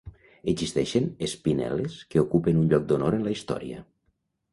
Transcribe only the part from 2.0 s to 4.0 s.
que ocupen un lloc d'honor en la història.